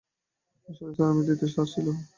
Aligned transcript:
আসলে, 0.69 0.91
স্যার, 0.95 1.07
আমি 1.11 1.21
দ্বিতীয় 1.27 1.49
সেরা 1.49 1.65
ছিলাম। 1.73 1.97